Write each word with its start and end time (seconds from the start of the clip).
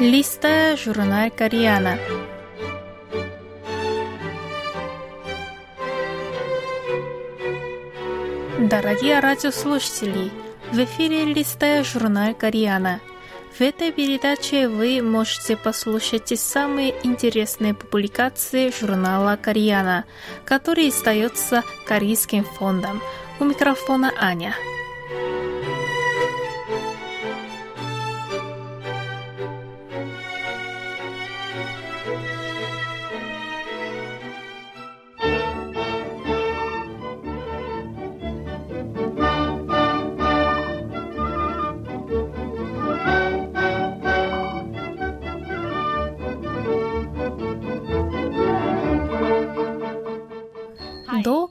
Листая 0.00 0.78
журнал 0.78 1.30
Кориана. 1.30 1.98
Дорогие 8.58 9.20
радиослушатели, 9.20 10.30
в 10.72 10.78
эфире 10.78 11.26
«Листая 11.26 11.84
журнал 11.84 12.32
Кориана». 12.32 13.00
В 13.52 13.60
этой 13.60 13.92
передаче 13.92 14.68
вы 14.68 15.02
можете 15.02 15.58
послушать 15.58 16.32
самые 16.40 16.94
интересные 17.04 17.74
публикации 17.74 18.72
журнала 18.72 19.36
«Кориана», 19.36 20.06
который 20.46 20.88
издается 20.88 21.62
Корейским 21.84 22.44
фондом. 22.44 23.02
У 23.38 23.44
микрофона 23.44 24.10
Аня. 24.18 24.54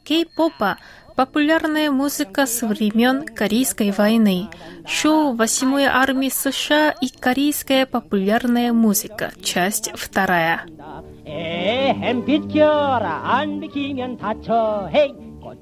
кей-попа– 0.10 0.78
популярная 1.20 1.92
музыка 1.92 2.46
со 2.46 2.66
времен 2.66 3.26
Корейской 3.26 3.92
войны, 3.92 4.48
шоу 4.88 5.36
восьмой 5.36 5.84
армии 5.84 6.30
США 6.30 6.92
и 6.92 7.10
корейская 7.10 7.86
популярная 7.86 8.72
музыка, 8.72 9.34
часть 9.44 9.92
вторая. 9.96 10.62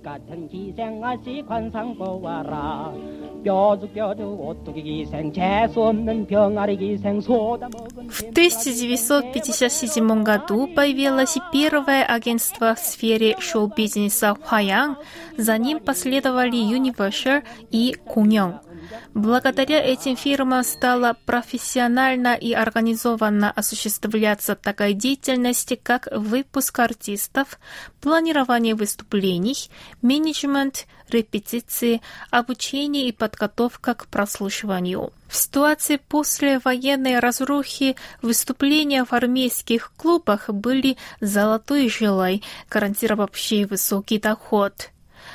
같은 0.06 0.48
기생아씨 0.48 1.44
관상 1.48 1.94
보아라 1.96 2.92
뼈죽 3.44 3.92
뼈죽 3.92 4.40
오뚜기 4.40 4.82
기생 4.82 5.32
재수 5.32 5.82
없는 5.82 6.26
병아리 6.26 6.76
기생 6.76 7.20
소다 7.20 7.68
먹은 7.68 8.08
В 8.08 8.32
1957 8.32 10.22
году 10.24 10.68
появилось 10.74 11.38
первое 11.52 12.04
агентство 12.04 12.74
в 12.74 12.78
сфере 12.78 13.36
шоу-бизнеса 13.38 14.36
Хваян, 14.42 14.96
за 15.36 15.58
ним 15.58 15.80
последовали 15.80 16.56
Universal 16.56 17.42
и 17.70 17.94
Куньон. 18.06 18.60
Благодаря 19.13 19.83
этим 19.83 20.15
фирмам 20.15 20.63
стала 20.63 21.15
профессионально 21.25 22.35
и 22.35 22.53
организованно 22.53 23.51
осуществляться 23.51 24.55
такая 24.55 24.93
деятельность, 24.93 25.77
как 25.83 26.07
выпуск 26.11 26.79
артистов, 26.79 27.59
планирование 28.01 28.75
выступлений, 28.75 29.69
менеджмент, 30.01 30.85
репетиции, 31.09 32.01
обучение 32.31 33.07
и 33.07 33.11
подготовка 33.11 33.93
к 33.93 34.07
прослушиванию. 34.07 35.11
В 35.27 35.35
ситуации 35.35 35.97
после 35.97 36.59
военной 36.59 37.19
разрухи 37.19 37.95
выступления 38.21 39.03
в 39.03 39.13
армейских 39.13 39.91
клубах 39.97 40.49
были 40.49 40.97
золотой 41.19 41.89
жилой, 41.89 42.43
гарантировавшей 42.69 43.65
высокий 43.65 44.19
доход. 44.19 44.91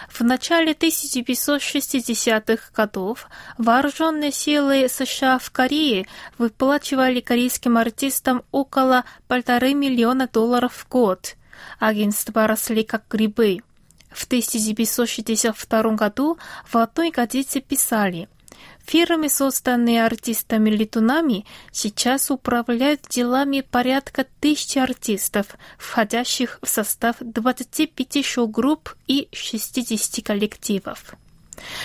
В 0.08 0.22
начале 0.22 0.72
1960-х 0.72 2.70
годов 2.74 3.28
вооруженные 3.58 4.32
силы 4.32 4.88
США 4.88 5.38
в 5.38 5.50
Корее 5.50 6.06
выплачивали 6.38 7.20
корейским 7.20 7.76
артистам 7.76 8.42
около 8.50 9.04
полторы 9.28 9.74
миллиона 9.74 10.28
долларов 10.28 10.72
в 10.74 10.88
год. 10.88 11.36
Агентства 11.78 12.46
росли 12.46 12.82
как 12.84 13.04
грибы. 13.08 13.58
В 14.10 14.24
1962 14.24 15.82
году 15.94 16.38
в 16.66 16.76
одной 16.76 17.10
газете 17.10 17.60
писали 17.60 18.28
Фирмы, 18.84 19.28
созданные 19.28 20.04
артистами-летунами, 20.04 21.46
сейчас 21.70 22.30
управляют 22.30 23.02
делами 23.08 23.60
порядка 23.60 24.26
тысячи 24.40 24.78
артистов, 24.78 25.46
входящих 25.78 26.58
в 26.62 26.68
состав 26.68 27.16
25 27.20 28.24
шоу-групп 28.24 28.94
и 29.06 29.28
60 29.32 30.24
коллективов. 30.24 31.14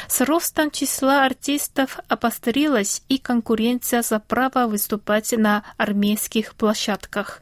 С 0.08 0.22
ростом 0.22 0.72
числа 0.72 1.26
артистов 1.26 2.00
обострилась 2.08 3.04
и 3.10 3.18
конкуренция 3.18 4.02
за 4.02 4.20
право 4.20 4.68
выступать 4.68 5.32
на 5.34 5.64
армейских 5.78 6.56
площадках. 6.56 7.42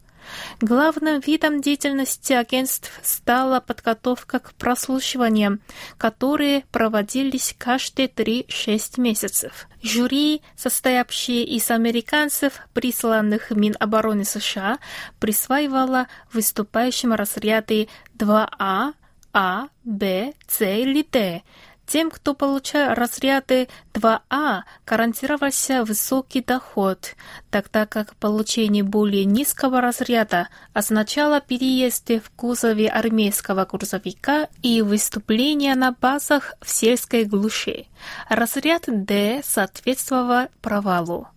Главным 0.62 1.20
видом 1.20 1.62
деятельности 1.62 2.34
агентств 2.34 2.92
стала 3.04 3.60
подготовка 3.60 4.40
к 4.40 4.54
прослушиваниям, 4.54 5.62
которые 5.98 6.66
проводились 6.72 7.56
каждые 7.58 8.08
3-6 8.08 9.00
месяцев. 9.02 9.68
Жюри, 9.82 10.42
состоявшее 10.56 11.44
из 11.44 11.70
американцев, 11.70 12.54
присланных 12.74 13.52
Минобороны 13.52 14.26
США, 14.26 14.80
присваивало 15.20 16.08
выступающим 16.34 17.14
разряды 17.14 17.88
2А, 18.18 18.94
А, 19.34 19.68
Б, 19.84 20.34
С 20.48 20.66
или 20.66 21.04
Д, 21.04 21.44
тем, 21.86 22.10
кто 22.12 22.34
получал 22.34 22.94
разряды 22.96 23.68
2А, 23.94 24.62
гарантировался 24.86 25.84
высокий 25.84 26.42
доход, 26.42 27.16
тогда 27.50 27.86
как 27.86 28.16
получение 28.16 28.84
более 28.84 29.26
низкого 29.26 29.82
разряда 29.82 30.50
означало 30.74 31.42
переезд 31.42 32.10
в 32.10 32.30
кузове 32.36 32.90
армейского 32.90 33.66
грузовика 33.66 34.48
и 34.62 34.82
выступление 34.82 35.76
на 35.76 35.92
базах 35.92 36.54
в 36.62 36.70
сельской 36.70 37.26
глуши. 37.26 37.86
Разряд 38.30 38.84
D 38.88 39.42
соответствовал 39.44 40.48
провалу. 40.62 41.28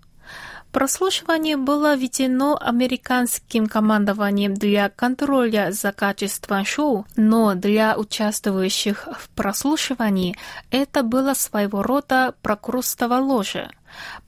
Прослушивание 0.73 1.57
было 1.57 1.97
введено 1.97 2.59
американским 2.61 3.69
командованием 3.69 4.53
для 4.53 4.91
контроля 4.91 5.73
за 5.73 5.93
качеством 5.93 6.67
шоу, 6.67 7.07
но 7.17 7.55
для 7.55 7.97
участвующих 7.97 9.09
в 9.19 9.31
прослушивании 9.31 10.37
это 10.71 11.03
было 11.03 11.33
своего 11.33 11.83
рода 11.83 12.35
прокрустово 12.43 13.15
ложе. 13.15 13.71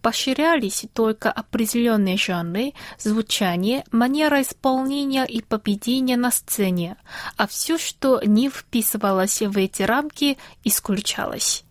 Поощрялись 0.01 0.87
только 0.95 1.31
определенные 1.31 2.17
жанры, 2.17 2.73
звучание, 2.99 3.85
манера 3.93 4.41
исполнения 4.41 5.27
и 5.27 5.43
поведение 5.43 6.17
на 6.17 6.31
сцене, 6.31 6.97
а 7.37 7.47
все, 7.47 7.77
что 7.77 8.23
не 8.25 8.49
вписывалось 8.49 9.43
в 9.43 9.59
эти 9.59 9.83
рамки, 9.83 10.39
исключалось. 10.65 11.65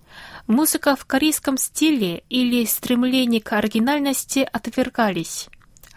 Музыка 0.50 0.96
в 0.96 1.06
корейском 1.06 1.60
стиле 1.60 2.24
или 2.28 2.66
стремление 2.66 3.40
к 3.40 3.54
оригинальности 3.54 4.50
отвергались. 4.52 5.48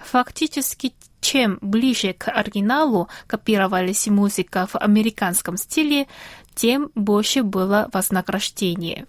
Фактически, 0.04 0.92
чем 1.22 1.58
ближе 1.62 2.12
к 2.12 2.30
оригиналу 2.30 3.08
копировались 3.26 4.08
музыка 4.08 4.66
в 4.66 4.76
американском 4.76 5.56
стиле, 5.56 6.06
тем 6.54 6.90
больше 6.94 7.42
было 7.42 7.88
вознаграждение. 7.94 9.06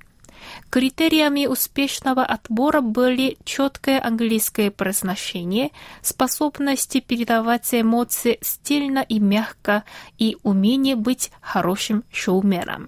Критериями 0.70 1.46
успешного 1.46 2.24
отбора 2.24 2.80
были 2.80 3.38
четкое 3.44 4.02
английское 4.02 4.72
произношение, 4.72 5.72
способность 6.02 7.04
передавать 7.06 7.74
эмоции 7.74 8.38
стильно 8.40 9.00
и 9.00 9.20
мягко 9.20 9.84
и 10.18 10.38
умение 10.42 10.96
быть 10.96 11.34
хорошим 11.42 12.06
шоуменом. 12.14 12.88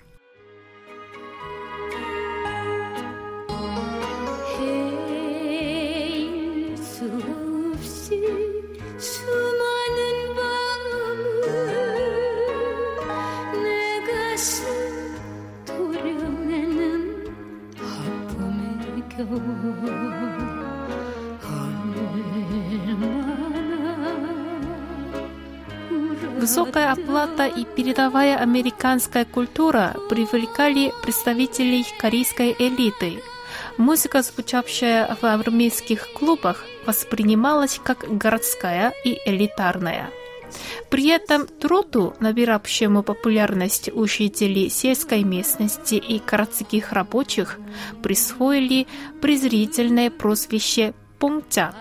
Высокая 26.45 26.91
оплата 26.91 27.47
и 27.47 27.65
передовая 27.65 28.37
американская 28.37 29.25
культура 29.25 29.95
привлекали 30.11 30.93
представителей 31.01 31.83
корейской 31.97 32.55
элиты. 32.59 33.23
Музыка, 33.77 34.21
звучавшая 34.21 35.17
в 35.19 35.25
армейских 35.25 36.13
клубах, 36.13 36.63
воспринималась 36.85 37.81
как 37.83 38.05
городская 38.15 38.93
и 39.03 39.17
элитарная. 39.25 40.11
При 40.91 41.07
этом 41.07 41.47
труду, 41.47 42.13
набиравшему 42.19 43.01
популярность 43.01 43.89
у 43.91 44.05
жителей 44.05 44.69
сельской 44.69 45.23
местности 45.23 45.95
и 45.95 46.21
городских 46.23 46.91
рабочих, 46.91 47.59
присвоили 48.03 48.85
презрительное 49.19 50.11
прозвище 50.11 50.93
«пунктяк», 51.17 51.75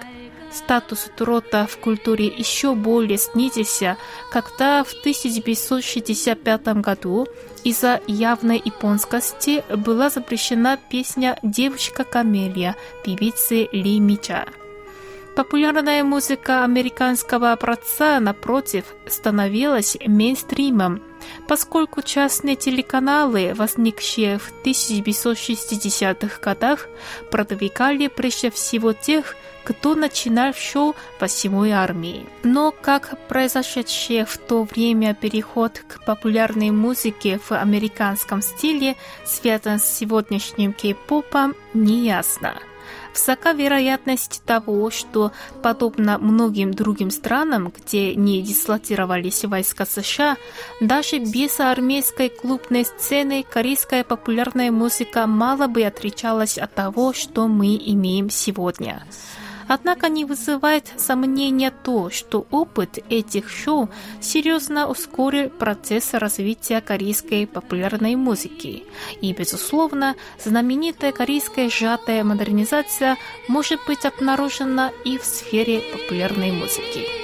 статус 0.54 1.10
трота 1.16 1.66
в 1.66 1.78
культуре 1.78 2.26
еще 2.26 2.74
более 2.74 3.18
снизился, 3.18 3.96
когда 4.30 4.84
в 4.84 4.92
1965 4.92 6.66
году 6.80 7.26
из-за 7.64 8.00
явной 8.06 8.60
японскости 8.64 9.64
была 9.74 10.10
запрещена 10.10 10.78
песня 10.88 11.38
«Девочка 11.42 12.04
Камелия» 12.04 12.76
певицы 13.04 13.68
Ли 13.72 13.98
Мича. 14.00 14.46
Популярная 15.34 16.04
музыка 16.04 16.62
американского 16.62 17.50
образца, 17.50 18.20
напротив, 18.20 18.84
становилась 19.06 19.96
мейнстримом, 20.06 21.02
поскольку 21.48 22.02
частные 22.02 22.54
телеканалы, 22.54 23.52
возникшие 23.56 24.38
в 24.38 24.52
1960-х 24.64 26.38
годах, 26.40 26.88
продвигали 27.32 28.06
прежде 28.06 28.52
всего 28.52 28.92
тех, 28.92 29.34
кто 29.64 29.96
начинал 29.96 30.54
шоу 30.54 30.94
по 31.18 31.26
всемой 31.26 31.72
армии. 31.72 32.26
Но 32.44 32.70
как 32.70 33.18
произошедший 33.26 34.24
в 34.24 34.38
то 34.38 34.62
время 34.62 35.14
переход 35.14 35.82
к 35.88 36.04
популярной 36.04 36.70
музыке 36.70 37.40
в 37.48 37.50
американском 37.52 38.40
стиле 38.40 38.94
связан 39.24 39.80
с 39.80 39.84
сегодняшним 39.84 40.72
кей-попом, 40.72 41.56
неясно. 41.72 42.54
Высока 43.12 43.52
вероятность 43.52 44.42
того, 44.44 44.90
что, 44.90 45.32
подобно 45.62 46.18
многим 46.18 46.72
другим 46.72 47.10
странам, 47.10 47.72
где 47.76 48.14
не 48.14 48.42
дислотировались 48.42 49.44
войска 49.44 49.86
США, 49.86 50.36
даже 50.80 51.18
без 51.18 51.60
армейской 51.60 52.28
клубной 52.28 52.84
сцены 52.84 53.44
корейская 53.48 54.04
популярная 54.04 54.70
музыка 54.70 55.26
мало 55.26 55.66
бы 55.66 55.84
отличалась 55.84 56.58
от 56.58 56.74
того, 56.74 57.12
что 57.12 57.48
мы 57.48 57.76
имеем 57.76 58.30
сегодня. 58.30 59.04
Однако 59.68 60.08
не 60.08 60.24
вызывает 60.24 60.92
сомнения 60.96 61.70
то, 61.70 62.10
что 62.10 62.46
опыт 62.50 62.98
этих 63.10 63.50
шоу 63.50 63.88
серьезно 64.20 64.88
ускорил 64.88 65.50
процесс 65.50 66.14
развития 66.14 66.80
корейской 66.80 67.46
популярной 67.46 68.16
музыки. 68.16 68.84
И, 69.20 69.32
безусловно, 69.32 70.16
знаменитая 70.44 71.12
корейская 71.12 71.68
сжатая 71.68 72.24
модернизация 72.24 73.16
может 73.48 73.80
быть 73.86 74.04
обнаружена 74.04 74.90
и 75.04 75.18
в 75.18 75.24
сфере 75.24 75.82
популярной 75.92 76.52
музыки. 76.52 77.23